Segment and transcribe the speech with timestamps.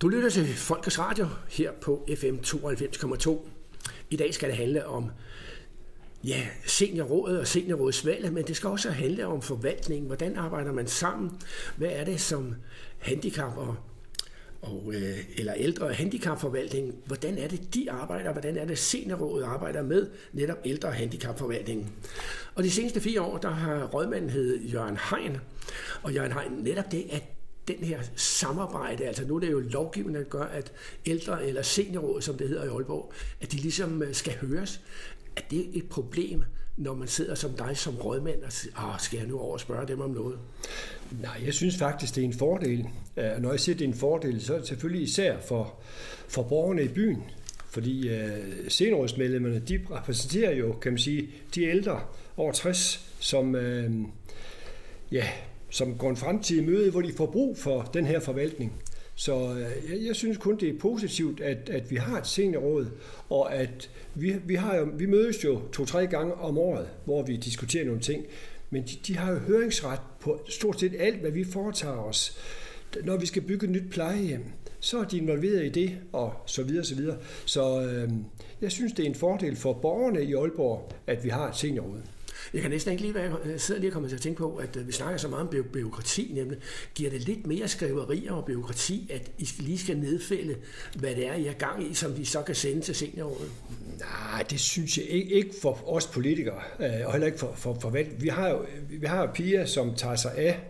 [0.00, 3.48] Du lytter til Folkets Radio her på FM 92,2.
[4.10, 5.10] I dag skal det handle om
[6.24, 10.06] ja, seniorrådet og seniorrådsvalget, men det skal også handle om forvaltningen.
[10.06, 11.30] Hvordan arbejder man sammen?
[11.76, 12.54] Hvad er det som
[12.98, 13.76] handicap og,
[14.62, 16.94] og øh, eller ældre og handicapforvaltning?
[17.06, 18.32] Hvordan er det, de arbejder?
[18.32, 21.92] Hvordan er det, seniorrådet arbejder med netop ældre og handicapforvaltningen?
[22.54, 25.36] Og de seneste fire år, der har rådmanden hed Jørgen Hein,
[26.02, 27.37] og Jørgen Hein, netop det, at
[27.68, 30.72] den her samarbejde, altså nu er det jo lovgivningen, der gør, at
[31.06, 34.80] ældre eller seniorråd, som det hedder i Aalborg, at de ligesom øh, skal høres.
[35.36, 36.42] Er det et problem,
[36.76, 39.60] når man sidder som dig som rådmand og siger, ah, skal jeg nu over og
[39.60, 40.38] spørge dem om noget?
[41.22, 42.86] Nej, jeg synes faktisk, det er en fordel.
[43.16, 45.74] Øh, og når jeg siger, det er en fordel, så er det selvfølgelig især for,
[46.28, 47.22] for borgerne i byen.
[47.70, 48.30] Fordi øh,
[48.68, 52.00] seniorrådsmedlemmerne, de repræsenterer jo, kan man sige, de ældre
[52.36, 53.92] over 60, som, øh,
[55.12, 55.28] ja,
[55.70, 58.72] som går en fremtidig møde, hvor de får brug for den her forvaltning.
[59.14, 62.86] Så øh, jeg, jeg synes kun, det er positivt, at, at vi har et seniorråd,
[63.30, 67.36] og at vi, vi, har jo, vi mødes jo to-tre gange om året, hvor vi
[67.36, 68.24] diskuterer nogle ting.
[68.70, 72.38] Men de, de har jo høringsret på stort set alt, hvad vi foretager os.
[73.04, 74.44] Når vi skal bygge et nyt plejehjem,
[74.80, 77.16] så er de involveret i det, og så videre, så videre.
[77.44, 78.10] Så øh,
[78.60, 82.02] jeg synes, det er en fordel for borgerne i Aalborg, at vi har et seniorråd.
[82.54, 84.38] Jeg kan næsten ikke lige være, jeg øh, sidder lige og kommer til at tænke
[84.38, 86.58] på, at øh, vi snakker så meget om byråkrati, nemlig
[86.94, 90.56] giver det lidt mere skriverier og byråkrati, at I lige skal nedfælde,
[90.96, 93.50] hvad det er, I er gang i, som vi så kan sende til seniorrådet?
[93.98, 97.78] Nej, det synes jeg ikke, ikke for os politikere, øh, og heller ikke for, for,
[97.80, 100.60] for vi har jo vi har jo som tager sig af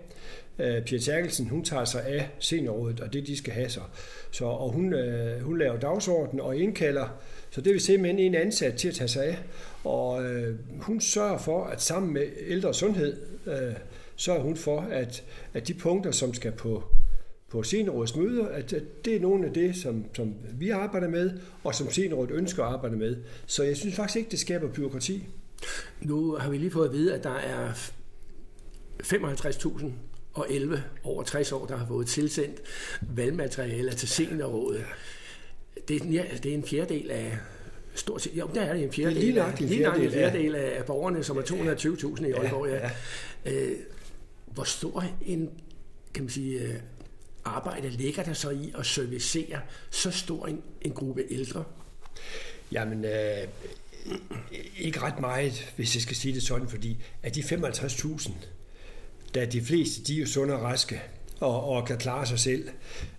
[0.58, 3.82] øh, Pia Terkelsen, hun tager sig af seniorrådet, og det de skal have sig.
[4.30, 7.18] Så, og hun, øh, hun laver dagsorden og indkalder
[7.50, 9.38] så det vil simpelthen en ansat til at tage sig af,
[9.84, 13.74] og øh, hun sørger for, at sammen med ældre sundhed, øh,
[14.16, 16.82] sørger hun for, at, at de punkter, som skal på,
[17.48, 21.30] på seniorrådets møder, at, at det er nogle af det, som, som vi arbejder med,
[21.64, 23.16] og som seniorrådet ønsker at arbejde med.
[23.46, 25.28] Så jeg synes faktisk ikke, det skaber byråkrati.
[26.00, 27.72] Nu har vi lige fået at vide, at der er
[29.02, 29.86] 55.000
[30.38, 32.60] og 11 over 60 år, der har fået tilsendt
[33.00, 34.84] valgmateriale til seniorrådet
[35.88, 37.38] det, er, det er en fjerdedel af
[37.94, 40.52] stort set, jo, der er det en fjerdedel, det er lige en fjerdedel, en fjerdedel
[40.52, 40.78] ja.
[40.78, 42.68] af borgerne, som er 220.000 i Aalborg.
[42.68, 42.90] Ja,
[43.44, 43.52] ja.
[43.52, 43.76] Øh,
[44.46, 45.50] hvor stor en
[46.14, 46.74] kan man sige, øh,
[47.44, 49.60] arbejde ligger der så i at servicere
[49.90, 51.64] så stor en, en gruppe ældre?
[52.72, 53.48] Jamen, øh,
[54.78, 58.32] ikke ret meget, hvis jeg skal sige det sådan, fordi af de 55.000,
[59.34, 61.02] der de fleste, de er jo sunde og raske,
[61.40, 62.68] og, og kan klare sig selv.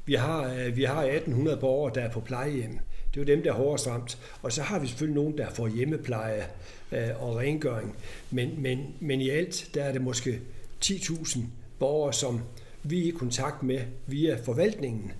[0.05, 2.79] Vi har, øh, vi har 1800 borgere, der er på plejehjem.
[3.13, 4.17] Det er jo dem, der er hårdest ramt.
[4.41, 6.45] Og så har vi selvfølgelig nogen, der får hjemmepleje
[6.91, 7.95] øh, og rengøring.
[8.31, 10.39] Men, men, men i alt, der er det måske
[10.85, 11.39] 10.000
[11.79, 12.41] borgere, som
[12.83, 15.11] vi er i kontakt med via forvaltningen.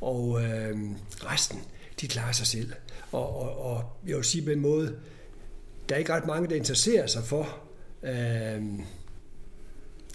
[0.00, 0.78] Og øh,
[1.12, 1.58] resten,
[2.00, 2.72] de klarer sig selv.
[3.12, 4.96] Og, og, og jeg vil sige på en måde,
[5.88, 7.58] der er ikke ret mange, der interesserer sig for
[8.02, 8.62] øh,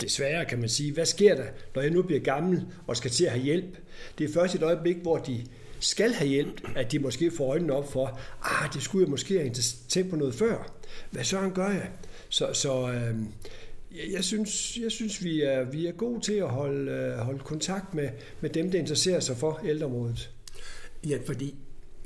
[0.02, 1.46] desværre kan man sige, hvad sker der,
[1.76, 3.78] når jeg nu bliver gammel og skal til at have hjælp?
[4.18, 5.46] Det er først et øjeblik, hvor de
[5.80, 9.40] skal have hjælp, at de måske får øjnene op for, ah, det skulle jeg måske
[9.40, 9.54] have
[9.90, 10.76] tænkt på noget før.
[11.12, 11.90] Hvad så gør jeg?
[12.30, 13.16] Så, så øh,
[14.14, 17.94] jeg, synes, jeg synes vi, er, vi er gode til at holde, øh, holde kontakt
[17.94, 18.10] med,
[18.42, 20.32] med dem, der interesserer sig for ældreområdet.
[21.08, 21.56] Ja, fordi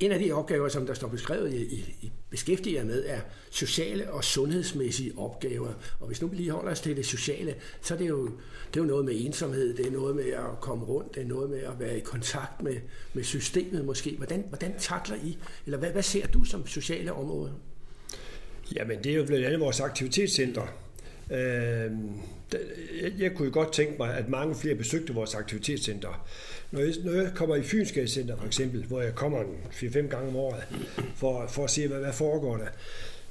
[0.00, 3.20] en af de opgaver, som der står beskrevet i, i, i beskæftiger med, er
[3.50, 5.72] sociale og sundhedsmæssige opgaver.
[6.00, 8.26] Og hvis nu vi lige holder os til det sociale, så er det jo,
[8.74, 11.26] det er jo noget med ensomhed, det er noget med at komme rundt, det er
[11.26, 12.76] noget med at være i kontakt med,
[13.14, 14.16] med systemet måske.
[14.16, 17.52] Hvordan, hvordan takler I, eller hvad, hvad ser du som sociale områder?
[18.76, 20.85] Jamen, det er jo blandt andet vores aktivitetscenter.
[21.30, 21.90] Øh,
[23.18, 26.26] jeg kunne jo godt tænke mig, at mange flere besøgte vores aktivitetscenter.
[26.70, 29.42] Når jeg, når jeg kommer i Fynskade for eksempel, hvor jeg kommer
[29.72, 30.62] 4-5 gange om året
[31.14, 32.66] for, for at se, hvad, hvad foregår der,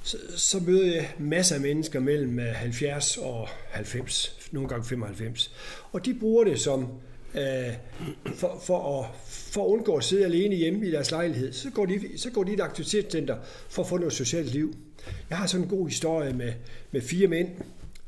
[0.02, 5.54] så, så møder jeg masser af mennesker mellem øh, 70 og 90, nogle gange 95.
[5.92, 6.88] Og de bruger det som
[7.34, 7.74] øh,
[8.34, 11.86] for, for, at, for at undgå at sidde alene hjemme i deres lejlighed, så går
[11.86, 13.36] de, så går de i et aktivitetscenter
[13.68, 14.74] for at få noget socialt liv.
[15.30, 16.52] Jeg har sådan en god historie med,
[16.92, 17.48] med fire mænd,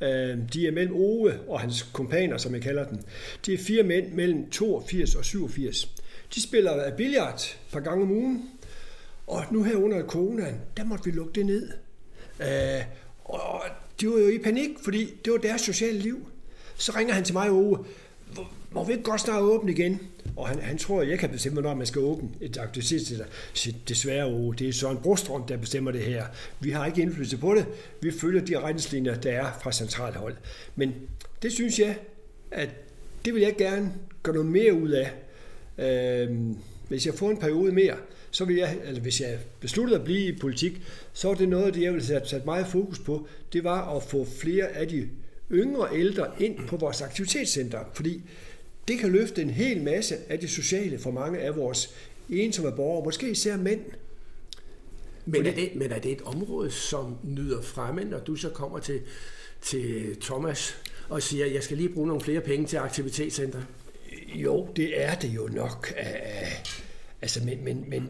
[0.00, 2.98] Øh, de er mellem Ove og hans kompaner, som jeg kalder dem.
[3.46, 5.94] De er fire mænd mellem 82 og 87.
[6.34, 8.50] De spiller billard et par gange om ugen,
[9.26, 11.68] og nu her under coronaen, der måtte vi lukke det ned.
[12.40, 12.84] Øh,
[13.24, 13.62] og
[14.00, 16.28] de var jo i panik, fordi det var deres sociale liv.
[16.76, 17.84] Så ringer han til mig, Ove,
[18.70, 20.00] må vi ikke godt snart åbne igen?
[20.38, 23.24] Og han, han tror, at jeg kan bestemme, når man skal åbne et aktivitetscenter.
[23.52, 26.24] Så desværre, oh, det er Søren Brostrøm, der bestemmer det her.
[26.60, 27.66] Vi har ikke indflydelse på det.
[28.00, 30.36] Vi følger de retningslinjer, der er fra centralhold.
[30.76, 30.94] Men
[31.42, 31.96] det synes jeg,
[32.50, 32.68] at
[33.24, 33.92] det vil jeg gerne
[34.22, 35.12] gøre noget mere ud af.
[35.78, 36.56] Øhm,
[36.88, 37.96] hvis jeg får en periode mere,
[38.30, 40.82] så vil jeg, eller hvis jeg besluttede at blive i politik,
[41.12, 43.28] så var det noget af det, jeg ville sætte, sætte meget fokus på.
[43.52, 45.08] Det var at få flere af de
[45.52, 48.22] yngre ældre ind på vores aktivitetscenter, fordi
[48.88, 51.94] det kan løfte en hel masse af det sociale for mange af vores
[52.30, 53.80] ensomme borgere, måske især mænd.
[55.26, 58.78] Men er, det, men er det et område, som nyder fremme, når du så kommer
[58.78, 59.00] til,
[59.62, 60.76] til Thomas
[61.08, 63.60] og siger, jeg skal lige bruge nogle flere penge til aktivitetscenter?
[64.34, 65.94] Jo, det er det jo nok.
[67.22, 68.08] Altså, men, men, men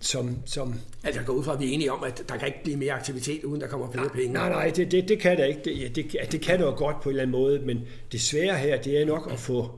[0.00, 0.74] som, som...
[1.04, 2.76] Altså, jeg går ud fra, at vi er enige om, at der kan ikke blive
[2.76, 4.32] mere aktivitet, uden der kommer flere nej, penge.
[4.32, 5.60] Nej, nej, det, det, det kan der ikke.
[5.64, 7.80] Det, ja, det, det kan det jo godt på en eller anden måde, men
[8.12, 9.70] det svære her, det er nok at få...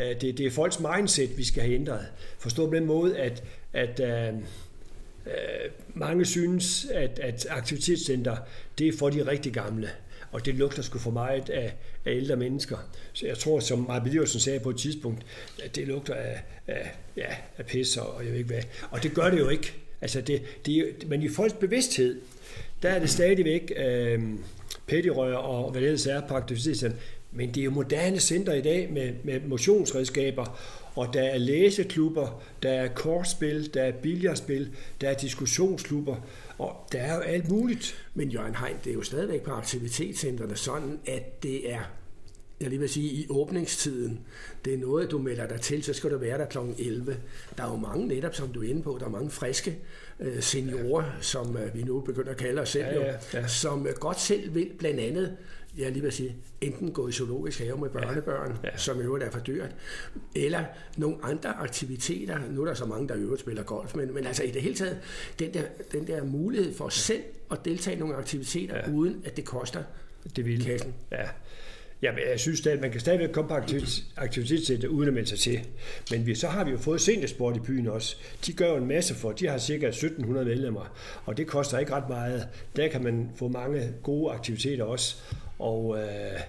[0.00, 2.06] Øh, det, det er folks mindset, vi skal have ændret.
[2.38, 4.38] Forstå på den måde, at, at uh,
[5.26, 5.32] uh,
[5.94, 8.36] mange synes, at, at aktivitetscenter,
[8.78, 9.90] det er for de rigtig gamle
[10.32, 11.74] og det lugter sgu for meget af,
[12.04, 12.76] af ældre mennesker.
[13.12, 15.26] Så jeg tror, som Maja sagde på et tidspunkt,
[15.62, 18.62] at det lugter af, af, ja, af pis og, og jeg ved ikke hvad.
[18.90, 19.72] Og det gør det jo ikke.
[20.00, 22.20] Altså det, det, men i folks bevidsthed,
[22.82, 24.22] der er det stadigvæk øh,
[24.86, 26.98] pettirør og hvad det ellers er på aktivitetscenter.
[27.32, 30.58] Men det er jo moderne center i dag med, med motionsredskaber,
[30.94, 36.16] og der er læseklubber, der er kortspil, der er billardspil, der er diskussionsklubber,
[36.58, 38.08] og der er jo alt muligt.
[38.14, 41.80] Men Jørgen Hein, det er jo stadigvæk på aktivitetscentrene sådan, at det er
[42.60, 44.20] jeg lige vil sige, i åbningstiden,
[44.64, 46.58] det er noget, du melder dig til, så skal du være der kl.
[46.78, 47.16] 11.
[47.56, 49.78] Der er jo mange netop, som du er inde på, der er mange friske
[50.20, 53.46] øh, seniorer, som øh, vi nu begynder at kalde os selv, ja, ja, ja.
[53.46, 55.36] som øh, godt selv vil blandt andet
[55.80, 58.76] jeg lige vil sige, enten gå i zoologisk have med børnebørn, ja, ja.
[58.76, 59.74] som jo er for dyrt,
[60.36, 60.64] eller
[60.96, 62.38] nogle andre aktiviteter.
[62.50, 64.62] Nu er der så mange, der i øvrigt spiller golf, men, men altså i det
[64.62, 64.98] hele taget,
[65.38, 65.62] den der,
[65.92, 68.92] den der mulighed for selv at deltage i nogle aktiviteter, ja.
[68.92, 69.82] uden at det koster
[70.36, 70.64] det vil.
[70.64, 70.94] kassen.
[71.12, 71.24] Ja.
[72.02, 73.54] Ja, men jeg synes at man kan stadigvæk komme på
[74.16, 75.60] aktivitetscenter uden at melde sig til.
[76.10, 78.16] Men vi, så har vi jo fået seniorsport i byen også.
[78.46, 79.32] De gør jo en masse for.
[79.32, 80.94] De har cirka 1700 medlemmer,
[81.24, 82.48] og det koster ikke ret meget.
[82.76, 85.16] Der kan man få mange gode aktiviteter også.
[85.60, 86.40] Og øh,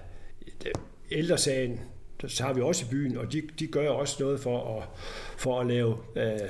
[1.11, 1.79] ældresagen,
[2.27, 4.87] så har vi også i byen, og de, de gør også noget for at,
[5.37, 6.49] for at lave øh,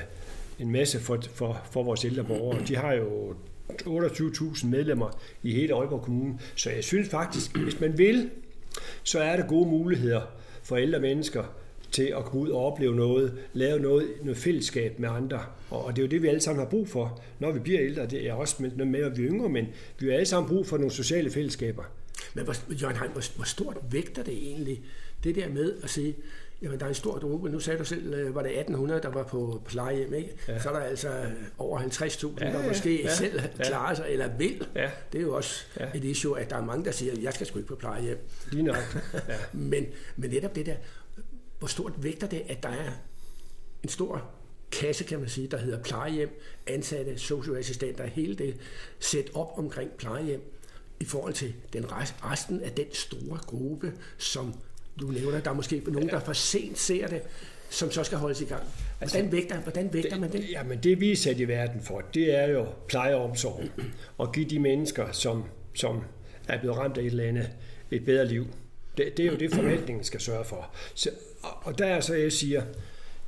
[0.60, 2.66] en masse for, for, for vores ældre borgere.
[2.68, 3.36] De har jo
[3.72, 8.30] 28.000 medlemmer i hele Aalborg Kommune, så jeg synes faktisk, hvis man vil,
[9.04, 10.22] så er der gode muligheder
[10.63, 11.44] for ældre mennesker
[11.92, 15.40] til at komme ud og opleve noget, lave noget, noget fællesskab med andre.
[15.69, 18.06] Og det er jo det, vi alle sammen har brug for, når vi bliver ældre.
[18.06, 19.68] Det er også med, med at vi er yngre, men
[20.00, 21.84] vi har alle sammen brug for nogle sociale fællesskaber.
[22.33, 24.83] Men hvor, Jørgen Heim, hvor, hvor stort vægter det egentlig,
[25.24, 26.16] det der med at sige,
[26.62, 29.10] jamen der er en stor gruppe, nu sagde du selv, øh, var det 1800, der
[29.10, 30.36] var på plejehjem, ikke?
[30.48, 30.60] Ja.
[30.60, 31.25] Så er der altså
[31.57, 33.63] over 50.000, ja, der måske ja, selv ja.
[33.63, 34.68] klarer sig, eller vil.
[34.75, 34.89] Ja.
[35.12, 35.88] Det er jo også ja.
[35.95, 38.18] et issue, at der er mange, der siger, jeg skal sgu ikke på plejehjem.
[38.51, 38.77] Lige nok.
[39.27, 39.38] Ja.
[39.54, 39.86] men,
[40.16, 40.75] men netop det der,
[41.60, 42.92] hvor stort vægter det, at der er
[43.84, 44.31] en stor
[44.72, 48.57] kasse, kan man sige, der hedder plejehjem, ansatte, socioassistenter, hele det
[49.00, 50.42] sæt op omkring plejehjem,
[51.01, 54.53] i forhold til den resten af den store gruppe, som
[55.00, 57.21] du nævner, der er måske nogen, der for sent ser det,
[57.69, 58.63] som så skal holdes i gang.
[58.98, 60.50] Hvordan altså, vægter, hvordan vægter man det?
[60.51, 63.63] Jamen det vi er sat i verden for, det er jo pleje og omsorg.
[64.18, 65.44] Og give de mennesker, som,
[65.74, 66.03] som
[66.48, 67.50] er blevet ramt af et eller andet,
[67.92, 68.48] et bedre liv.
[68.98, 70.75] Det, det er jo det, forvaltningen skal sørge for.
[70.95, 71.09] Så,
[71.42, 72.63] og der er så, jeg siger,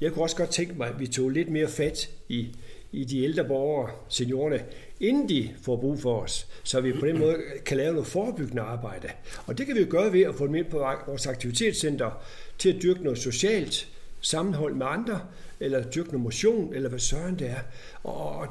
[0.02, 2.56] jeg kunne også godt tænke mig, at vi tog lidt mere fat i,
[2.94, 4.64] i de ældre borgere, seniorerne,
[5.00, 8.62] inden de får brug for os, så vi på den måde kan lave noget forebyggende
[8.62, 9.10] arbejde.
[9.46, 12.24] Og det kan vi jo gøre ved at få dem ind på vores aktivitetscenter
[12.58, 13.88] til at dyrke noget socialt
[14.22, 15.22] sammenhold med andre,
[15.60, 17.60] eller dyrke noget motion, eller hvad søren det er.
[18.04, 18.48] Og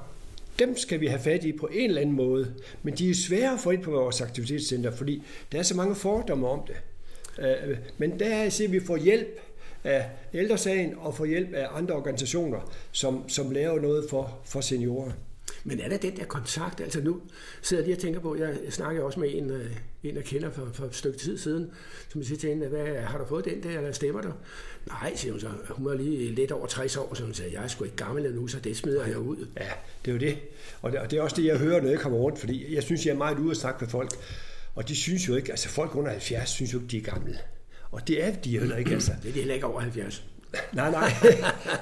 [0.59, 2.55] dem skal vi have fat i på en eller anden måde.
[2.83, 5.23] Men de er svære at få ind på vores aktivitetscenter, fordi
[5.53, 6.77] der er så mange fordomme om det.
[7.39, 9.41] Øh, men der er at vi får hjælp
[9.85, 15.13] af ældresagen og får hjælp af andre organisationer, som, som laver noget for, for seniorer.
[15.65, 16.81] Men er der den der kontakt?
[16.81, 17.21] Altså nu
[17.63, 19.71] sidder jeg lige og tænker på, jeg snakker også med en, øh,
[20.03, 21.71] en jeg kender for, for et stykke tid siden,
[22.09, 24.33] som siger til hende, hvad, har du fået den der, eller stemmer du?
[24.87, 25.49] Nej, siger hun så.
[25.71, 28.27] Hun var lige lidt over 60 år, så hun sagde, jeg er sgu ikke gammel
[28.27, 29.47] endnu, så det smider jeg ud.
[29.57, 29.71] Ja,
[30.05, 30.39] det er jo det.
[30.83, 32.83] Og det, og det er også det, jeg hører, når jeg kommer rundt, fordi jeg
[32.83, 34.11] synes, jeg er meget ude at snakke med folk.
[34.75, 37.39] Og de synes jo ikke, altså folk under 70 synes jo ikke, de er gamle.
[37.93, 39.13] Og det er de heller ikke, altså.
[39.23, 40.25] Det er de heller ikke over 70.
[40.73, 41.13] Nej, nej.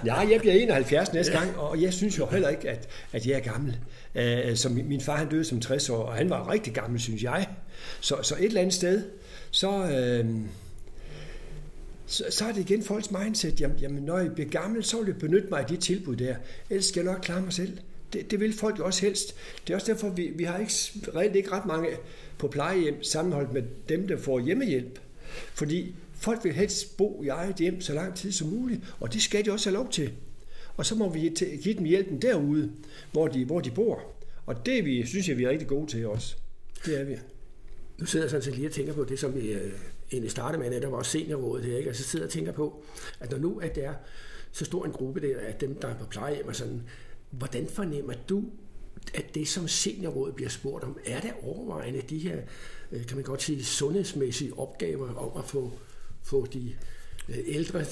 [0.05, 3.35] Ja, jeg bliver 71 næste gang, og jeg synes jo heller ikke, at, at jeg
[3.35, 3.79] er gammel.
[4.14, 7.23] Uh, som min far han døde som 60 år, og han var rigtig gammel, synes
[7.23, 7.49] jeg.
[8.00, 9.02] Så, så et eller andet sted,
[9.50, 10.40] så, uh,
[12.07, 13.61] så, så er det igen folks mindset.
[13.61, 16.35] Jamen, jamen, når jeg bliver gammel, så vil jeg benytte mig af de tilbud der.
[16.71, 17.79] Ellers skal jeg nok klare mig selv.
[18.12, 19.35] Det, det vil folk jo også helst.
[19.67, 20.73] Det er også derfor, vi, vi har ikke,
[21.17, 21.88] reelt ikke ret mange
[22.38, 24.99] på plejehjem sammenholdt med dem, der får hjemmehjælp.
[25.54, 29.22] Fordi Folk vil helst bo i eget hjem så lang tid som muligt, og det
[29.22, 30.12] skal de også have lov til.
[30.76, 31.32] og så må vi
[31.62, 32.72] give dem hjælpen derude,
[33.12, 34.02] hvor de, hvor de bor.
[34.46, 36.37] Og det vi, synes jeg, vi er rigtig gode til også.
[36.84, 37.16] Det er vi.
[37.99, 39.72] Nu sidder jeg sådan set lige og tænker på det, som vi øh,
[40.12, 41.90] egentlig startede med, netop vores seniorrådet her, ikke?
[41.90, 42.82] og så sidder jeg og tænker på,
[43.20, 43.94] at når nu at det er
[44.52, 46.82] så stor en gruppe der, af dem, der er på plejehjem og sådan,
[47.30, 48.44] hvordan fornemmer du,
[49.14, 52.37] at det som seniorrådet bliver spurgt om, er det overvejende de her,
[52.92, 55.73] Øh, kan man godt sige, sundhedsmæssige opgaver om at få,
[56.23, 56.73] få de
[57.28, 57.85] øh, ældre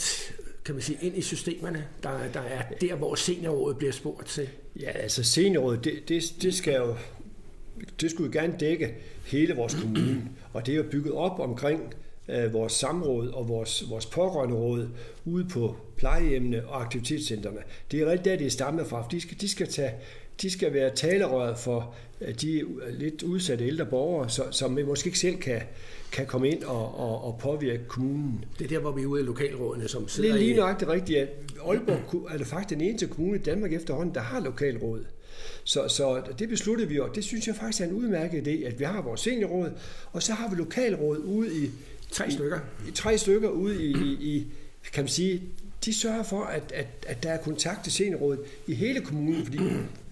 [0.64, 4.48] kan man sige, ind i systemerne, der, der er der, hvor seniorrådet bliver spurgt til?
[4.80, 6.96] Ja, altså seniorrådet, det, det, det skal jo
[8.00, 8.94] det skulle jo gerne dække
[9.26, 11.94] hele vores kommune, og det er jo bygget op omkring
[12.28, 14.88] øh, vores samråd og vores, vores pårørenderåd
[15.24, 17.60] ude på plejehjemmene og aktivitetscentrene.
[17.90, 19.06] Det er rigtig der, det er stammet fra.
[19.10, 19.92] De skal, de skal, tage,
[20.42, 25.18] de skal være talerøret for øh, de lidt udsatte ældre borgere, så, som måske ikke
[25.18, 25.60] selv kan,
[26.12, 28.44] kan komme ind og, og, og påvirke kommunen.
[28.58, 30.90] Det er der, hvor vi er ude i lokalrådene, som sidder Det er lige nøjagtigt
[30.90, 31.28] rigtigt, at
[31.66, 35.04] Aalborg er det faktisk den eneste kommune i Danmark efterhånden, der har lokalråd.
[35.64, 38.78] Så, så det besluttede vi, og det synes jeg faktisk er en udmærket idé, at
[38.78, 39.70] vi har vores seniorråd,
[40.12, 41.70] og så har vi lokalråd ude i...
[42.10, 42.58] Tre stykker.
[42.86, 44.46] I, i tre stykker ude i, i, i,
[44.92, 45.42] kan man sige,
[45.84, 49.58] de sørger for, at, at, at der er kontakt til seniorrådet i hele kommunen, fordi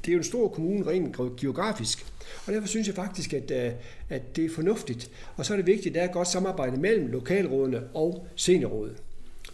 [0.07, 2.07] det er jo en stor kommune rent geografisk.
[2.47, 3.73] Og derfor synes jeg faktisk, at, øh,
[4.09, 5.11] at det er fornuftigt.
[5.37, 8.97] Og så er det vigtigt, at der er et godt samarbejde mellem lokalrådene og seniorrådet.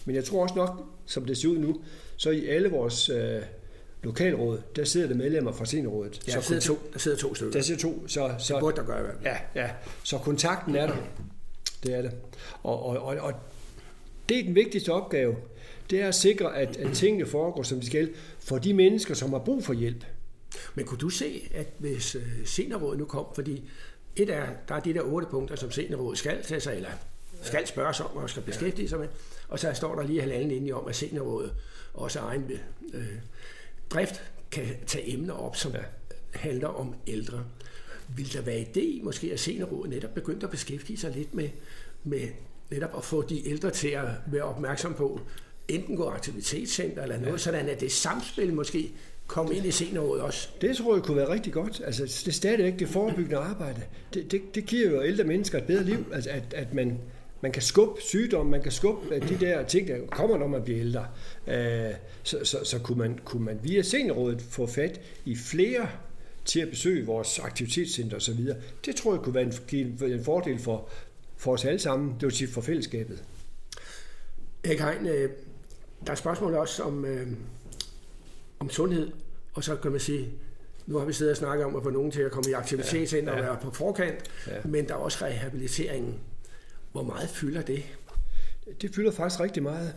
[0.04, 1.80] Men jeg tror også nok, som det ser ud nu,
[2.16, 3.42] så i alle vores øh,
[4.02, 6.21] lokalråd, der sidder der medlemmer fra seniorrådet.
[6.28, 7.52] Ja, der, sidder to, der sidder to stykker.
[7.52, 8.09] Der sidder to.
[8.09, 9.71] Så, så, det burde der gøre, ja, ja.
[10.04, 10.97] Så kontakten er der.
[11.82, 12.11] Det er det.
[12.62, 13.32] Og, og, og, og
[14.28, 15.37] det er den vigtigste opgave.
[15.90, 19.32] Det er at sikre, at, at tingene foregår, som de skal, for de mennesker, som
[19.32, 20.04] har brug for hjælp.
[20.75, 23.71] Men kunne du se, at hvis øh, seniorrådet nu kom, fordi
[24.16, 26.90] et er, der er de der otte punkter, som seniorrådet skal tage sig, eller
[27.42, 29.09] skal spørge sig om og skal beskæftige sig med,
[29.49, 31.54] og så står der lige halvanden linje om, at seniorrådet
[31.94, 32.50] også egen
[32.94, 33.04] øh,
[33.90, 35.82] drift kan tage emner op, som ja.
[36.35, 37.44] handler om ældre.
[38.16, 41.49] Vil der være idé måske, at seniorrådet netop begyndte at beskæftige sig lidt med,
[42.04, 42.28] med
[42.71, 45.21] netop at få de ældre til at være opmærksom på,
[45.68, 47.38] enten gå aktivitetscenter eller noget, ja.
[47.38, 48.92] sådan at det samspil måske
[49.32, 50.48] kom ind i seniorrådet også.
[50.60, 51.82] Det tror jeg kunne være rigtig godt.
[51.84, 53.82] Altså, det er stadigvæk det forebyggende arbejde.
[54.14, 56.98] Det, det, det giver jo ældre mennesker et bedre liv, altså, at, at man,
[57.40, 60.80] man kan skubbe sygdom, man kan skubbe de der ting, der kommer, når man bliver
[60.80, 61.06] ældre.
[61.46, 65.88] Øh, så, så, så kunne, man, kunne man via seniorrådet få fat i flere
[66.44, 68.46] til at besøge vores aktivitetscenter osv.
[68.86, 70.88] Det tror jeg kunne være en, en fordel for,
[71.36, 73.24] for os alle sammen, det vil sige for fællesskabet.
[74.64, 75.30] Erik Hein, øh,
[76.06, 77.26] der er spørgsmål også om, øh,
[78.62, 79.11] om sundhed,
[79.52, 80.28] og så kan man sige,
[80.87, 83.33] nu har vi siddet og snakket om at få nogen til at komme i aktivitetscenter
[83.33, 83.45] ja, ja.
[83.45, 84.52] og være på forkant, ja.
[84.64, 86.14] men der er også rehabiliteringen.
[86.92, 87.83] Hvor meget fylder det?
[88.83, 89.95] Det fylder faktisk rigtig meget.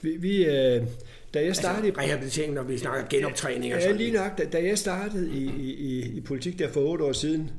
[0.00, 1.86] Vi, vi, øh, da jeg altså, startede...
[1.86, 4.38] Altså, rehabilitering, når vi snakker genoptræning og sådan Ja, lige nok.
[4.38, 7.50] Da, da jeg startede i, i, i politik der for otte år siden,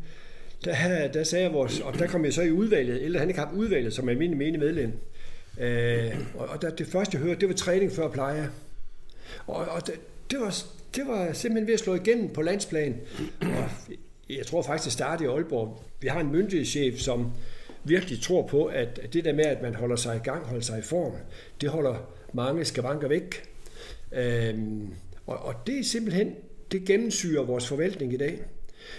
[0.65, 1.79] der, der sagde jeg vores...
[1.79, 4.91] Og der kom jeg så i udvalget, eller handicapudvalget, som er almindelig menig medlem.
[5.59, 8.49] Øh, og, og der, det første, jeg hørte, det var træning før pleje.
[9.47, 9.93] Og, og det,
[10.33, 10.55] det, var,
[10.95, 12.99] det var simpelthen ved at slå igennem på landsplan.
[13.41, 13.69] Og
[14.29, 15.83] jeg tror faktisk, det startede i Aalborg.
[16.01, 17.31] Vi har en myndighedschef, som
[17.83, 20.79] virkelig tror på, at det der med, at man holder sig i gang, holder sig
[20.79, 21.11] i form,
[21.61, 21.95] det holder
[22.33, 23.43] mange skavanker væk.
[24.11, 24.93] Øhm,
[25.27, 26.35] og, og det er simpelthen,
[26.71, 28.39] det gennemsyrer vores forvaltning i dag.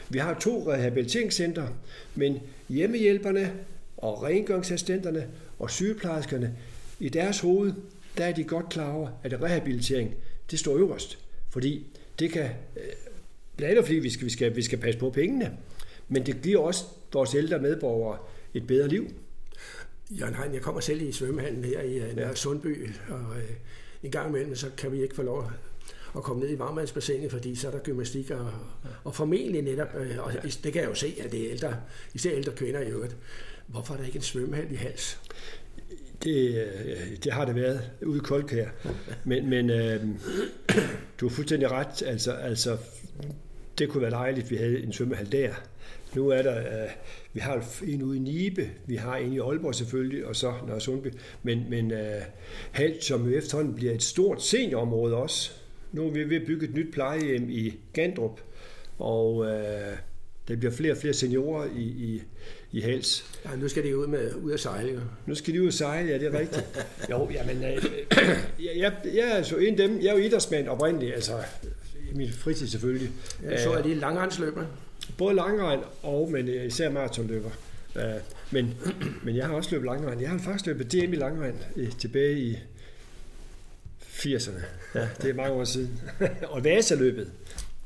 [0.09, 1.67] Vi har to rehabiliteringscenter,
[2.15, 3.53] men hjemmehjælperne
[3.97, 6.57] og rengøringsassistenterne og sygeplejerskerne,
[7.01, 7.73] i deres hoved,
[8.19, 10.15] der er de godt klar over, at rehabilitering,
[10.51, 11.24] det står øverst.
[11.55, 11.87] Fordi
[12.19, 12.83] det kan, øh,
[13.57, 15.57] blandt andet fordi vi skal, vi, skal, vi skal passe på pengene,
[16.09, 18.19] men det giver også vores ældre medborgere
[18.55, 19.11] et bedre liv.
[20.11, 22.35] Jørgen Hein, jeg kommer selv i svømmehallen her i uh, ja.
[22.35, 23.37] Sundby, og uh,
[24.03, 25.51] en gang imellem, så kan vi ikke få lov
[26.17, 28.51] at komme ned i varmvandsbassinet, fordi så er der gymnastik, og,
[29.05, 31.77] og formentlig netop, uh, og det kan jeg jo se, at det er ældre,
[32.15, 33.17] især ældre kvinder i øvrigt.
[33.67, 35.21] Hvorfor er der ikke en svømmehal i hals?
[36.25, 38.67] Det, øh, det har det været ude i Koldkær.
[39.25, 40.01] Men, men øh,
[41.21, 42.03] du har fuldstændig ret.
[42.03, 42.77] Altså, altså,
[43.79, 45.55] det kunne være dejligt, at vi havde en svømmehal der.
[46.15, 46.91] Nu er der, øh,
[47.33, 50.81] vi har en ude i Nibe, vi har en i Aalborg selvfølgelig, og så Nørre
[50.81, 51.09] Sundby.
[51.43, 52.23] Men, men øh,
[52.73, 55.53] Halt, som jo efterhånden bliver et stort seniorområde også.
[55.93, 58.41] Nu er vi ved at bygge et nyt plejehjem i Gandrup,
[58.99, 59.97] og øh,
[60.49, 62.23] der bliver flere og flere seniorer i, i,
[62.75, 63.25] i Hals.
[63.45, 64.93] Ja, nu skal de ud, med, ud at sejle.
[64.93, 65.01] Jo.
[65.27, 66.65] Nu skal de ud at sejle, ja, det er rigtigt.
[67.11, 67.85] jo, jamen, øh,
[68.79, 71.39] jeg, jeg, er så en af dem, jeg er jo idrætsmand oprindeligt, altså
[72.13, 73.11] i min fritid selvfølgelig.
[73.43, 74.65] Ja, så er de langrendsløber.
[75.19, 77.51] Både langrend og, men øh, især maratonløber.
[78.51, 78.75] Men,
[79.23, 80.21] men jeg har også løbet langrend.
[80.21, 81.55] Jeg har faktisk løbet DM i langrend
[81.99, 82.59] tilbage i
[84.03, 84.63] 80'erne.
[84.95, 86.01] Ja, det er mange år siden.
[86.53, 87.31] og Vasaløbet.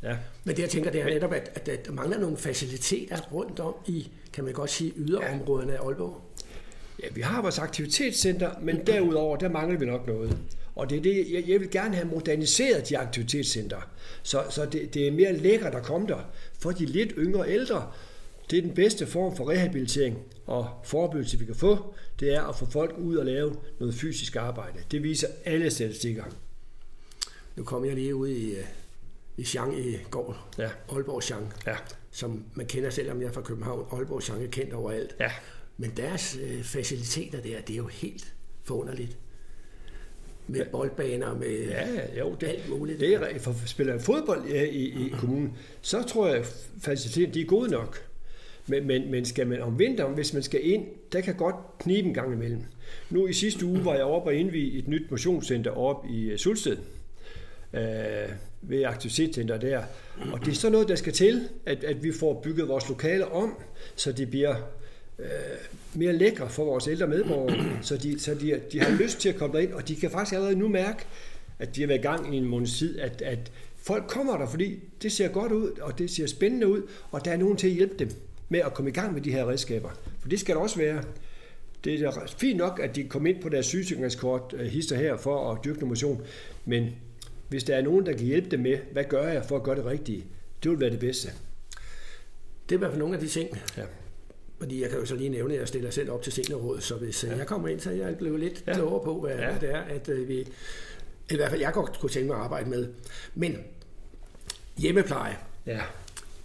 [0.03, 0.17] Ja.
[0.45, 3.61] Men det jeg tænker, det er netop, at, at, at der mangler nogle faciliteter rundt
[3.61, 6.21] om i, kan man godt sige, yderområderne af Aalborg.
[7.03, 10.39] Ja, vi har vores aktivitetscenter, men derudover, der mangler vi nok noget.
[10.77, 13.91] Og det er det, jeg, jeg vil gerne have moderniseret de aktivitetscenter,
[14.23, 17.93] så, så det, det er mere lækkert at komme der for de lidt yngre ældre.
[18.51, 22.57] Det er den bedste form for rehabilitering og forebyggelse, vi kan få, det er at
[22.57, 24.79] få folk ud og lave noget fysisk arbejde.
[24.91, 26.25] Det viser alle statistikker.
[27.57, 28.55] Nu kom jeg lige ud i,
[29.39, 30.69] øh, i Chang i går, ja.
[30.93, 31.77] Aalborg Chang, ja.
[32.11, 33.87] som man kender, selvom jeg er fra København.
[33.93, 35.17] Aalborg Chang er kendt overalt.
[35.21, 35.31] Ja.
[35.77, 39.17] Men deres øh, faciliteter der, det er jo helt forunderligt.
[40.47, 40.67] Med ja.
[40.71, 43.01] boldbaner, med ja, jo, det, alt muligt.
[43.01, 46.45] Det er, for spiller fodbold ja, i, i kommunen, så tror jeg,
[46.81, 48.09] faciliteterne de er gode nok.
[48.67, 52.09] Men, men, men skal man om vinteren, hvis man skal ind, der kan godt knibe
[52.09, 52.63] en gang imellem.
[53.11, 56.39] Nu i sidste uge var jeg oppe og indvige et nyt motionscenter oppe i øh,
[56.39, 56.77] Sulsted.
[57.73, 57.83] Øh,
[58.63, 59.83] ved aktivitetscenter der.
[60.33, 63.27] Og det er så noget, der skal til, at, at vi får bygget vores lokale
[63.29, 63.55] om,
[63.97, 64.57] så det bliver
[65.19, 65.27] øh,
[65.95, 69.37] mere lækre for vores ældre medborgere, så, de, så de, de har lyst til at
[69.37, 71.05] komme derind, og de kan faktisk allerede nu mærke,
[71.59, 74.47] at de har været i gang i en måneds tid, at, at folk kommer der,
[74.47, 77.67] fordi det ser godt ud, og det ser spændende ud, og der er nogen til
[77.67, 78.11] at hjælpe dem
[78.49, 79.91] med at komme i gang med de her redskaber.
[80.21, 81.03] For det skal der også være.
[81.85, 85.53] Det er fint nok, at de kommer ind på deres sygesikringskort øh, hister her for
[85.53, 86.23] at dyrke motion,
[86.65, 86.91] men
[87.49, 89.77] hvis der er nogen, der kan hjælpe dem med, hvad gør jeg for at gøre
[89.77, 90.27] det rigtige,
[90.63, 91.29] det vil være det bedste.
[92.69, 93.63] Det er i hvert fald nogle af de ting.
[93.77, 93.83] Ja.
[94.59, 96.97] Fordi jeg kan jo så lige nævne, at jeg stiller selv op til seniorrådet, så
[96.97, 97.37] hvis ja.
[97.37, 98.75] jeg kommer ind, så er jeg blevet lidt ja.
[98.75, 99.51] klogere på, hvad, ja.
[99.51, 100.49] hvad det er, at øh, vi,
[101.31, 102.89] i hvert fald jeg godt kunne tænke mig at arbejde med.
[103.35, 103.57] Men
[104.77, 105.37] hjemmepleje
[105.67, 105.81] ja.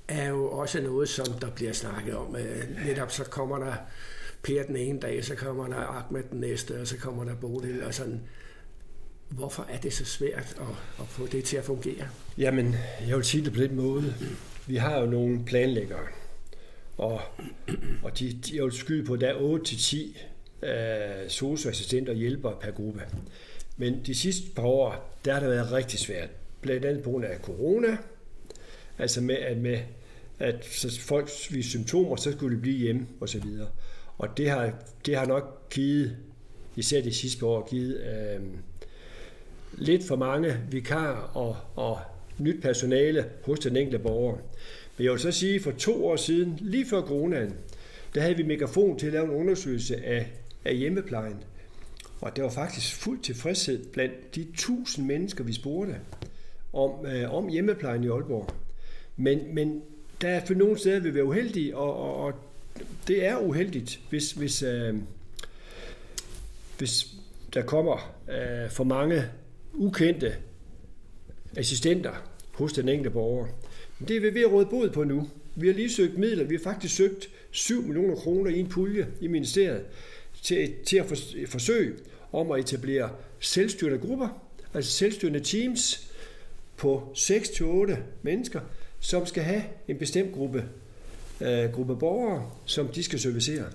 [0.07, 2.35] er jo også noget, som der bliver snakket om.
[2.35, 3.73] Øh, netop så kommer der
[4.43, 7.83] Per den ene dag, så kommer der Ahmed den næste, og så kommer der Bodil,
[7.83, 8.21] og sådan.
[9.35, 12.07] Hvorfor er det så svært at, at få det til at fungere?
[12.37, 12.75] Jamen,
[13.07, 14.13] jeg vil sige det på den måde.
[14.67, 16.07] Vi har jo nogle planlæggere,
[16.97, 17.21] og,
[18.03, 19.97] og de, de, jeg vil skyde på, at der er 8-10
[20.61, 23.01] uh, øh, socioassistenter og hjælpere per gruppe.
[23.77, 26.29] Men de sidste par år, der har det været rigtig svært.
[26.61, 27.97] Blandt andet på grund af corona,
[28.99, 29.79] altså med, at, med,
[30.39, 33.67] at så folk viser symptomer, så skulle de blive hjemme og så videre.
[34.17, 34.73] Og det har,
[35.05, 36.17] det har nok givet,
[36.75, 38.41] især de sidste par år, givet øh,
[39.77, 41.99] lidt for mange vikar og, og
[42.37, 44.37] nyt personale hos den enkelte borger.
[44.97, 47.53] Men jeg vil så sige, for to år siden, lige før coronaen,
[48.15, 50.31] der havde vi megafon til at lave en undersøgelse af,
[50.65, 51.43] af hjemmeplejen.
[52.21, 55.95] Og der var faktisk fuld tilfredshed blandt de tusind mennesker, vi spurgte
[56.73, 58.49] om, øh, om hjemmeplejen i Aalborg.
[59.17, 59.81] Men, men
[60.21, 62.33] der er for nogle steder, vi vil være uheldige, og, og, og
[63.07, 64.95] det er uheldigt, hvis, hvis, øh,
[66.77, 67.05] hvis
[67.53, 69.23] der kommer øh, for mange
[69.73, 70.35] ukendte
[71.57, 73.47] assistenter hos den enkelte borger.
[73.99, 75.29] Men det er vi ved at råde bod på nu.
[75.55, 76.43] Vi har lige søgt midler.
[76.43, 79.85] Vi har faktisk søgt 7 millioner kroner i en pulje i ministeriet
[80.41, 81.05] til, til at
[81.47, 81.93] forsøge
[82.31, 83.09] om at etablere
[83.39, 86.11] selvstyrende grupper, altså selvstyrende teams
[86.77, 88.59] på 6-8 mennesker,
[88.99, 90.65] som skal have en bestemt gruppe,
[91.41, 93.65] øh, gruppe borgere, som de skal servicere.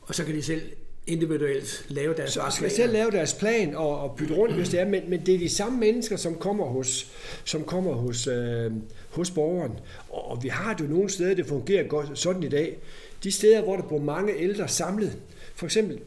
[0.00, 0.62] Og så kan de selv
[1.08, 4.80] individuelt lave deres Så skal selv lave deres plan og, og bytte rundt, hvis det
[4.80, 7.12] er, men, men det er de samme mennesker, som kommer hos,
[7.44, 8.72] som kommer hos, øh,
[9.10, 9.72] hos borgeren.
[10.10, 12.78] Og, og vi har det jo nogle steder, det fungerer godt sådan i dag.
[13.24, 15.18] De steder, hvor der bor mange ældre samlet.
[15.54, 15.98] For eksempel,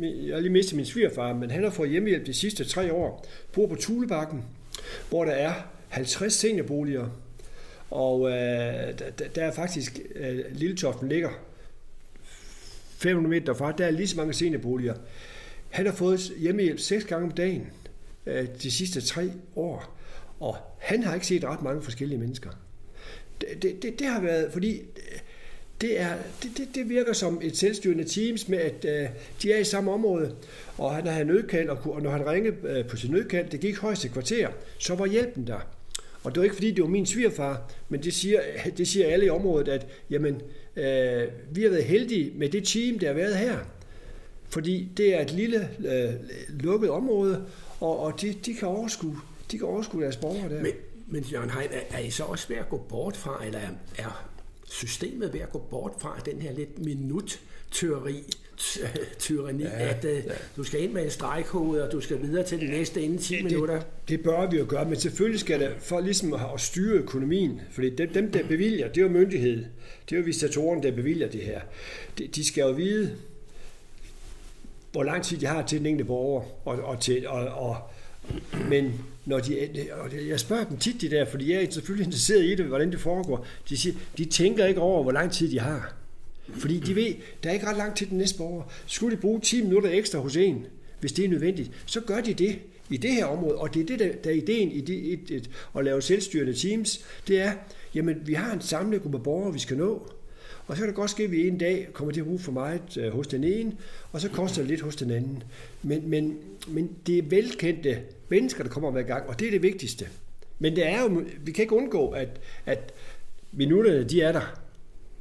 [0.00, 3.26] jeg har lige mistet min svigerfar, men han har fået hjemmehjælp de sidste tre år.
[3.52, 4.44] Bor på Tulebakken,
[5.08, 5.52] hvor der er
[5.88, 7.06] 50 seniorboliger.
[7.90, 8.34] Og øh,
[9.18, 11.30] der, der er faktisk, øh, Lilletoften ligger
[13.04, 14.94] 500 meter derfra, der er lige så mange seniorboliger.
[15.70, 17.66] Han har fået hjemmehjælp seks gange om dagen
[18.26, 19.98] øh, de sidste tre år,
[20.40, 22.50] og han har ikke set ret mange forskellige mennesker.
[23.40, 25.18] Det, det, det, det har været, fordi øh,
[25.80, 29.08] det, er, det, det, det virker som et selvstyrende teams med, at øh,
[29.42, 30.34] de er i samme område,
[30.78, 33.76] og han har nødkald, og, og når han ringede øh, på sin nødkald, det gik
[33.76, 35.60] højst et kvarter, så var hjælpen der.
[36.22, 38.40] Og det var ikke fordi, det var min svigerfar, men det siger,
[38.76, 40.42] det siger alle i området, at jamen,
[40.76, 43.58] øh, vi har været heldige med det team, der har været her.
[44.48, 46.14] Fordi det er et lille øh,
[46.48, 47.46] lukket område,
[47.80, 49.16] og, og de, de, kan overskue,
[49.50, 50.62] de kan overskue deres borgere der.
[50.62, 50.72] Men,
[51.06, 53.68] men Jørgen Hein, er, er I så også ved at gå bort fra, eller er,
[53.98, 54.33] er
[54.74, 58.24] systemet ved at gå bort fra den her lidt minut-teori,
[59.18, 60.32] tyranni, ja, at uh, ja.
[60.56, 63.34] du skal ind med en stregkode, og du skal videre til det næste inden 10
[63.34, 63.82] det, minutter.
[64.08, 67.90] Det bør vi jo gøre, men selvfølgelig skal det, for ligesom at styre økonomien, fordi
[67.90, 69.64] dem, dem der bevilger, det er jo myndighed,
[70.08, 71.60] det er jo visitatoren, der bevilger det her.
[72.18, 73.16] De, de skal jo vide,
[74.92, 77.76] hvor lang tid de har til den enkelte borger, og, og, til, og, og,
[78.68, 82.06] Men når de, øh, og jeg spørger dem tit de der, fordi jeg er selvfølgelig
[82.06, 83.46] interesseret i det, hvordan det foregår.
[83.68, 85.94] De siger, de tænker ikke over, hvor lang tid de har.
[86.52, 88.62] Fordi de ved, der er ikke ret langt til den næste borger.
[88.86, 90.66] Skulle de bruge 10 minutter ekstra hos en,
[91.00, 92.58] hvis det er nødvendigt, så gør de det
[92.90, 93.54] i det her område.
[93.54, 96.54] Og det er det, der, der er ideen i det, et, et, at lave selvstyrende
[96.54, 97.04] teams.
[97.28, 97.52] Det er,
[97.94, 100.10] jamen vi har en samlet gruppe borgere, vi skal nå.
[100.66, 102.52] Og så kan det godt ske, at vi en dag kommer til at bruge for
[102.52, 103.72] meget øh, hos den ene,
[104.12, 105.42] og så koster det lidt hos den anden.
[105.82, 109.62] Men, men, men det er velkendte mennesker, der kommer i gang, og det er det
[109.62, 110.08] vigtigste.
[110.58, 112.94] Men det er jo, vi kan ikke undgå, at, at
[113.52, 114.60] minutterne, de er der.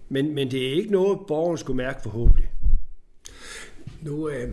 [0.09, 2.49] Men, men det er ikke noget, borgeren skulle mærke forhåbentlig.
[4.01, 4.49] Nu øh,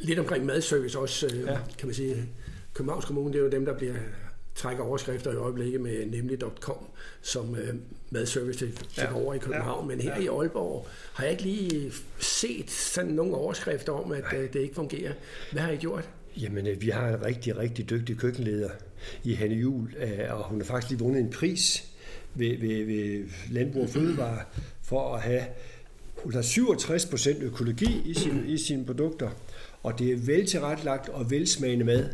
[0.00, 1.58] lidt omkring madservice også, øh, ja.
[1.78, 2.28] kan man sige.
[2.74, 3.94] Københavns Kommune, det er jo dem, der bliver
[4.54, 6.76] trækker overskrifter i øjeblikket med nemlig.com
[7.22, 7.74] som øh,
[8.10, 9.14] madservice til, til ja.
[9.14, 9.90] over i København.
[9.90, 9.96] Ja.
[9.96, 10.22] Men her ja.
[10.22, 14.74] i Aalborg har jeg ikke lige set sådan nogle overskrifter om, at øh, det ikke
[14.74, 15.12] fungerer.
[15.52, 16.08] Hvad har I gjort?
[16.36, 18.70] Jamen, øh, vi har en rigtig, rigtig dygtig køkkenleder
[19.24, 21.88] i Hanne Jul, øh, og hun har faktisk lige vundet en pris
[22.34, 24.38] ved, ved, ved Landbrug og Fødevare
[24.82, 25.42] for at have
[26.16, 29.30] hun har 67 procent økologi i, sin, i sine produkter,
[29.82, 32.10] og det er vel tilrettelagt og velsmagende mad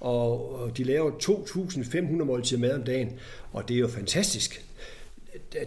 [0.00, 3.12] og de laver 2.500 måltider mad om dagen,
[3.52, 4.64] og det er jo fantastisk.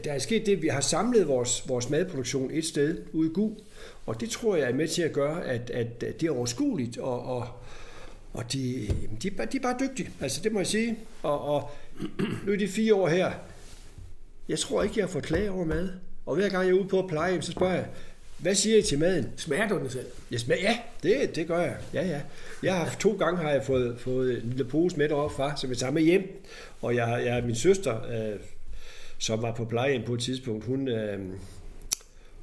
[0.03, 3.33] Der er sket det, at vi har samlet vores, vores madproduktion et sted ude i
[3.33, 3.51] Gu,
[4.05, 7.25] og det tror jeg er med til at gøre, at, at det er overskueligt, og,
[7.25, 7.47] og,
[8.33, 8.87] og de,
[9.23, 10.97] de, de er bare dygtige, altså det må jeg sige.
[11.23, 11.69] Og, og
[12.45, 13.31] nu er de fire år her,
[14.49, 15.89] jeg tror ikke, jeg har fået klage over mad.
[16.25, 17.87] Og hver gang jeg er ude på at pleje, så spørger jeg,
[18.39, 19.29] hvad siger I til maden?
[19.37, 20.05] Smager du den selv?
[20.31, 21.77] Jeg smager, ja, det, det gør jeg.
[21.93, 22.21] Ja, ja.
[22.63, 25.69] Jeg har to gange har jeg fået, fået en lille pose med deroppe fra, som
[25.69, 26.43] jeg tager med hjem.
[26.81, 28.39] Og jeg, jeg min søster, øh,
[29.17, 31.19] som var på plejehjem på et tidspunkt, hun, øh,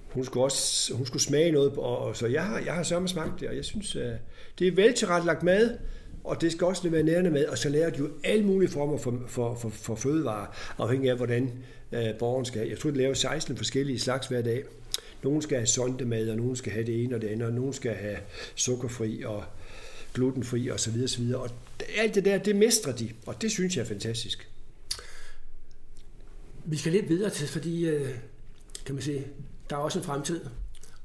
[0.09, 3.09] hun skulle også hun skulle smage noget, og, og så jeg har, jeg har sørme
[3.09, 4.13] smagt det, og jeg synes, øh,
[4.59, 5.79] det er vel tilrettelagt mad,
[6.25, 8.99] og det skal også være nærende med, og så lærer de jo alle mulige former
[8.99, 10.47] for, for, for, for fødevarer,
[10.79, 11.53] afhængig af, hvordan
[11.93, 12.69] øh, borgeren skal.
[12.69, 14.65] Jeg tror, de laver 16 forskellige slags hver dag.
[15.27, 17.75] Nogle skal have sondemad, og nogle skal have det ene og det andet, og nogle
[17.75, 18.17] skal have
[18.55, 19.45] sukkerfri og
[20.15, 21.41] glutenfri og så videre, så videre.
[21.41, 21.51] Og
[21.97, 24.49] alt det der, det mestrer de, og det synes jeg er fantastisk.
[26.65, 28.09] Vi skal lidt videre til, fordi øh,
[28.87, 29.27] kan man sige,
[29.71, 30.41] der er også en fremtid.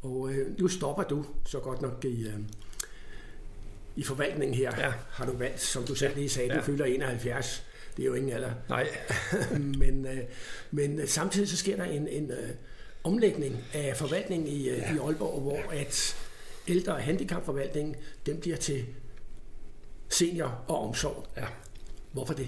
[0.02, 2.40] Og øh, nu stopper du så godt nok i, øh,
[3.96, 4.72] i forvaltningen her.
[4.78, 4.94] Ja.
[5.10, 6.60] Har du valgt, som du selv lige sagde, ja.
[6.60, 7.64] du fylder 71.
[7.98, 8.52] Det er jo ingen alder.
[8.70, 8.88] Nej.
[9.82, 10.08] men,
[10.72, 12.32] men samtidig så sker der en, en
[13.04, 14.94] omlægning af forvaltningen i, ja.
[14.94, 16.16] i Aalborg, hvor at
[16.68, 18.86] ældre- og handicapforvaltningen, den bliver til
[20.10, 21.28] senior og omsorg.
[21.38, 21.46] Ja.
[22.12, 22.48] Hvorfor det?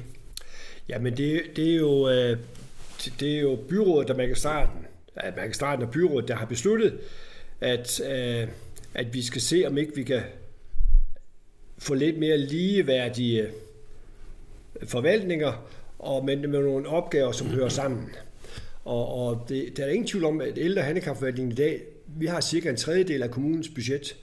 [0.90, 2.38] Jamen det, det er jo øh,
[3.20, 4.86] det er jo byrådet og magistraten,
[5.36, 7.00] magistraten og byrådet, der har besluttet,
[7.62, 8.48] at, øh,
[8.94, 10.22] at vi skal se, om ikke vi kan
[11.78, 13.48] få lidt mere ligeværdige
[14.84, 15.68] forvaltninger,
[16.00, 18.10] og med, med nogle opgaver, som hører sammen.
[18.84, 22.42] Og, og det, der er ingen tvivl om, at ældre handicapforvaltningen i dag, vi har
[22.42, 24.16] cirka en tredjedel af kommunens budget,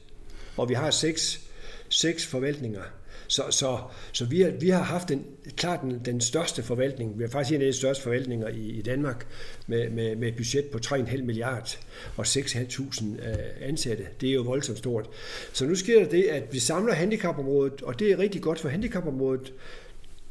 [0.56, 1.40] og vi har seks,
[1.88, 2.82] seks forvaltninger.
[3.28, 3.78] Så, så,
[4.12, 5.24] så vi, har, vi har haft den,
[5.56, 7.18] klart den, den største forvaltning.
[7.18, 9.26] Vi har faktisk en af de største forvaltninger i, i Danmark
[9.66, 11.78] med, med, med et budget på 3,5 milliard
[12.16, 14.06] og 6.500 øh, ansatte.
[14.20, 15.08] Det er jo voldsomt stort.
[15.52, 18.68] Så nu sker der det, at vi samler handicapområdet, og det er rigtig godt for
[18.68, 19.52] handicapområdet.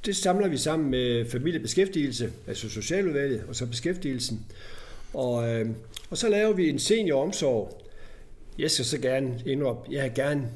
[0.05, 4.45] Det samler vi sammen med familiebeskæftigelse, altså socialudvalget, og så beskæftigelsen.
[5.13, 5.69] Og, øh,
[6.09, 7.81] og så laver vi en senioromsorg.
[8.59, 10.47] Jeg skal så gerne indrømme, jeg har gerne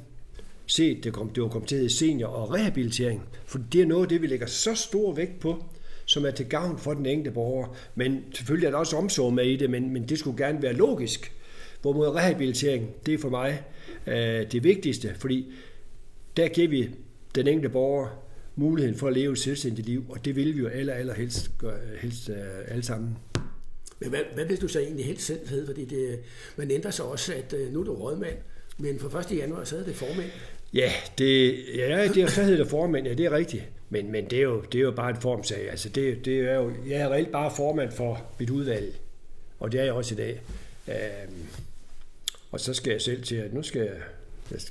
[0.68, 4.22] set, det, kom, det var kommet til senior og rehabilitering, for det er noget det,
[4.22, 5.64] vi lægger så stor vægt på,
[6.06, 7.78] som er til gavn for den enkelte borger.
[7.96, 10.74] Men selvfølgelig er der også omsorg med i det, men, men det skulle gerne være
[10.74, 11.32] logisk.
[11.82, 13.64] Hvorimod rehabilitering, det er for mig
[14.08, 15.54] øh, det vigtigste, fordi
[16.38, 16.90] der giver vi
[17.36, 18.24] den enkelte borger
[18.56, 21.52] muligheden for at leve et selvstændigt liv, og det vil vi jo aller, aller helst,
[21.58, 22.36] gøre, helst uh,
[22.68, 23.18] alle sammen.
[24.00, 25.66] Men hvad, hvad vil du så egentlig helst selv hedde?
[25.66, 26.20] Fordi det,
[26.56, 28.38] man ændrer sig også, at uh, nu er du rådmand,
[28.78, 29.38] men for 1.
[29.38, 30.30] januar så er det formand.
[30.74, 33.64] Ja, det, ja, det, så hedder det formand, ja, det er rigtigt.
[33.90, 35.70] Men, men det, er jo, det er jo bare en formsag.
[35.70, 38.96] Altså, det, det er jo, jeg er reelt bare formand for mit udvalg,
[39.60, 40.42] og det er jeg også i dag.
[40.88, 41.48] Øhm,
[42.52, 43.98] og så skal jeg selv til, at nu skal jeg,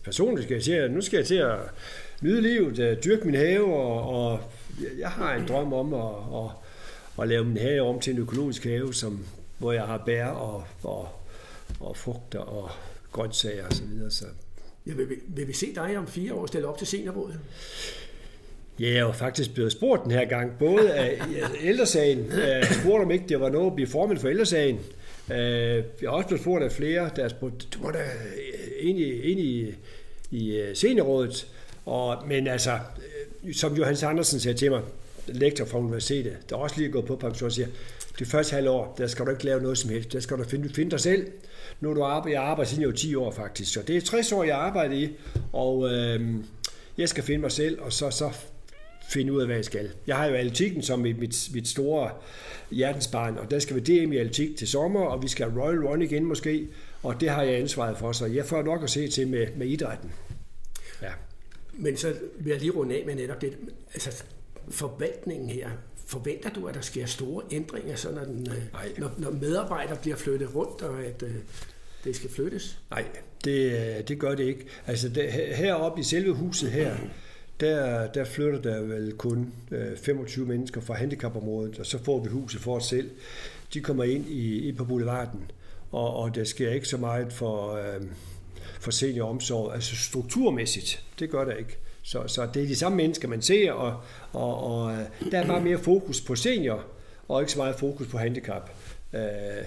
[0.05, 1.59] personligt skal jeg til, at nu skal jeg til at
[2.23, 4.41] nyde livet, øh, dyrke min have, og, og
[4.99, 6.51] jeg har en drøm om at, at,
[7.23, 9.27] at lave min have om til en økologisk have, som,
[9.59, 11.09] hvor jeg har bær og, og,
[11.81, 12.71] og frugter og
[13.13, 13.77] grøntsager osv.
[13.77, 14.25] Så, videre, så.
[14.87, 17.39] Ja, vil, vi, vil vi se dig om fire år stille op til seniorrådet?
[18.81, 21.21] Ja, jeg var faktisk blevet spurgt den her gang, både af
[21.71, 24.81] ældresagen, jeg spurgte om ikke det var noget at blive formand for ældresagen.
[25.29, 28.05] Jeg har også blevet spurgt af flere, der har spurgt, du må da
[28.83, 29.75] ind i, ind i,
[30.31, 31.49] i øh, seniorrådet,
[31.85, 32.79] Og, men altså,
[33.45, 34.83] øh, som Johannes Andersen siger til mig,
[35.27, 37.69] lektor fra universitetet, der også lige er gået på pension, siger,
[38.19, 40.13] det første halve år, der skal du ikke lave noget som helst.
[40.13, 41.27] Der skal du finde, finde dig selv.
[41.81, 44.01] Nu er du arbejder, jeg arbejder siden jeg var 10 år faktisk, så det er
[44.01, 45.09] 60 år, jeg arbejder i,
[45.53, 46.35] og øh,
[46.99, 48.31] jeg skal finde mig selv, og så, så
[49.09, 49.91] finde ud af, hvad jeg skal.
[50.07, 52.11] Jeg har jo atletikken som mit, mit, mit store
[52.71, 56.03] hjertensbarn, og der skal vi DM i atletik til sommer, og vi skal Royal Run
[56.03, 56.69] igen måske,
[57.03, 59.67] og det har jeg ansvaret for, så jeg får nok at se til med, med
[59.67, 60.13] idrætten.
[61.03, 61.13] Ja.
[61.73, 63.59] Men så vil jeg lige runde af med netop det,
[63.95, 64.25] altså
[64.69, 65.71] forvaltningen her,
[66.07, 70.17] forventer du, at der sker store ændringer, så når, den, øh, når, når medarbejdere bliver
[70.17, 71.35] flyttet rundt, og at øh,
[72.05, 72.79] det skal flyttes?
[72.91, 73.05] Nej,
[73.45, 74.67] det, det gør det ikke.
[74.87, 76.97] Altså det, heroppe i selve huset her,
[77.61, 82.29] der, der flytter der vel kun øh, 25 mennesker fra handicapområdet, og så får vi
[82.29, 83.11] huset for os selv.
[83.75, 85.51] De kommer ind i, ind på boulevarden,
[85.93, 88.03] og, og der sker ikke så meget for, øh,
[88.81, 91.05] for senioromsorg, altså strukturmæssigt.
[91.19, 91.79] Det gør der ikke.
[92.03, 94.01] Så, så det er de samme mennesker, man ser, og,
[94.33, 96.85] og, og øh, der er bare mere fokus på senior,
[97.29, 98.71] og ikke så meget fokus på handicap.
[99.13, 99.21] Øh,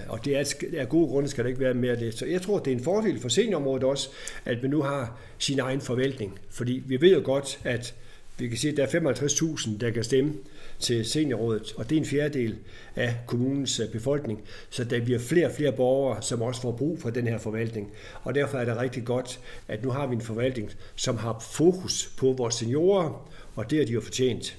[0.08, 2.18] og det er, af gode grunde skal der ikke være mere det.
[2.18, 4.08] Så jeg tror, det er en fordel for seniorområdet også,
[4.44, 6.38] at vi nu har sin egen forvaltning.
[6.50, 7.94] Fordi vi ved jo godt, at
[8.38, 10.34] vi kan sige, at der er 55.000, der kan stemme
[10.78, 12.56] til seniorrådet, og det er en fjerdedel
[12.96, 14.44] af kommunens øh, befolkning.
[14.70, 17.92] Så der bliver flere og flere borgere, som også får brug for den her forvaltning.
[18.22, 22.14] Og derfor er det rigtig godt, at nu har vi en forvaltning, som har fokus
[22.16, 24.58] på vores seniorer, og det er de jo fortjent.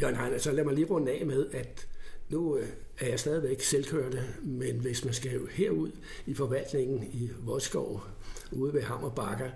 [0.00, 1.86] Jørgen Heine, så lad mig lige runde af med, at
[2.28, 2.66] nu øh,
[3.00, 5.90] er jeg stadigvæk selvkørende, men hvis man skal herud
[6.26, 8.04] i forvaltningen i Vodskov,
[8.52, 9.50] ude ved Hammerbakker,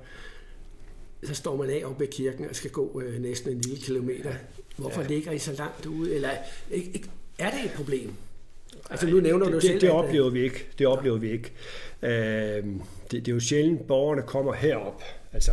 [1.25, 4.33] så står man af oppe ved kirken og skal gå øh, næsten en lille kilometer.
[4.77, 5.09] Hvorfor ja.
[5.09, 6.15] ligger I så langt ude?
[6.15, 6.31] Eller
[6.71, 8.15] ikke, ikke, er det et problem?
[8.91, 10.67] Altså nu nævner det, du det, selv, det, det oplever at, vi ikke.
[10.79, 11.21] Det oplever ja.
[11.21, 11.53] vi ikke.
[12.03, 12.65] Øh,
[13.11, 15.03] det, det er jo sjældent, borgerne kommer herop.
[15.33, 15.53] Altså,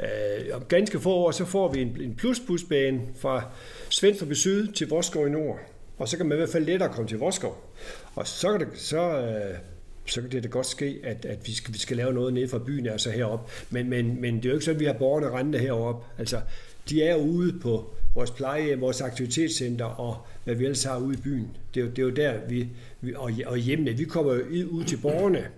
[0.00, 3.42] øh, om ganske få år, så får vi en, en plusbusbane fra
[3.88, 5.58] Svendstrup i syd til Voskov i nord.
[5.98, 7.72] Og så kan man i hvert fald lettere komme til Voskov.
[8.14, 9.58] Og så kan det, så, øh,
[10.06, 12.48] så kan det da godt ske, at, at vi, skal, vi skal lave noget nede
[12.48, 13.50] fra byen, altså herop.
[13.70, 16.04] Men, men, men det er jo ikke sådan, at vi har borgerne rendende herop.
[16.18, 16.40] Altså,
[16.88, 21.20] de er ude på vores plejehjem, vores aktivitetscenter og hvad vi ellers har ude i
[21.20, 21.56] byen.
[21.74, 22.68] Det er jo, det er jo der, vi,
[23.00, 25.48] vi og, og hjemme, vi kommer jo ud til borgerne,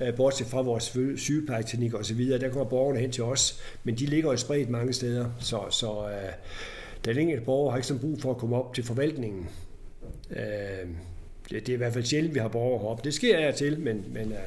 [0.00, 3.94] øh, bortset fra vores sygeplejeteknik og så videre, der kommer borgerne hen til os, men
[3.94, 6.10] de ligger jo spredt mange steder, så, så uh,
[7.04, 9.48] den enkelte borger har ikke sådan brug for at komme op til forvaltningen.
[10.30, 10.90] Uh,
[11.50, 13.04] det, det er i hvert fald sjældent, vi har borgere heroppe.
[13.04, 14.38] Det sker jeg til, men, men uh,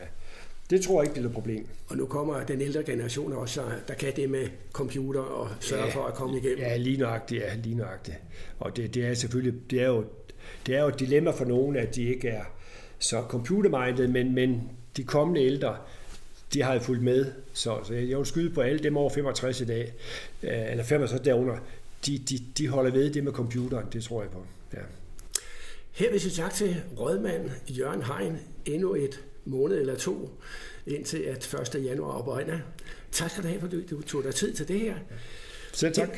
[0.70, 1.68] det tror jeg ikke, det er et problem.
[1.88, 5.90] Og nu kommer den ældre generation også, der kan det med computer og sørge ja,
[5.96, 6.60] for at komme igennem.
[6.60, 7.44] Ja, lige nøjagtigt.
[7.44, 8.18] Ja, lige nøjagtigt.
[8.60, 10.06] Og det, det er selvfølgelig, det er, jo,
[10.66, 12.44] det er jo et dilemma for nogen, at de ikke er
[13.00, 15.78] så computerminded, men, men de kommende ældre,
[16.54, 17.26] de har jo fulgt med.
[17.54, 19.94] Så, så jeg vil skyde på alle dem over 65 i dag,
[20.44, 21.58] øh, eller 65 derunder,
[22.06, 24.46] de, de, de holder ved det med computeren, det tror jeg på.
[24.74, 24.80] Ja.
[25.98, 30.30] Her vil jeg sige tak til rådmand Jørgen Hein endnu et måned eller to,
[30.88, 31.86] indtil at 1.
[31.86, 32.60] januar oprinder.
[33.12, 34.96] Tak skal du have, for du tog dig tid til det her.
[35.74, 36.10] Selv tak.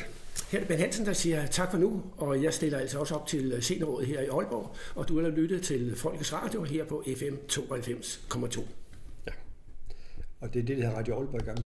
[0.48, 3.14] Her er det Ben Hansen, der siger tak for nu, og jeg stiller altså også
[3.14, 7.04] op til seniorrådet her i Aalborg, og du har lyttet til Folkets Radio her på
[7.16, 8.60] FM 92,2.
[9.26, 9.32] Ja,
[10.40, 11.60] og det er det, der Radio Aalborg i gang.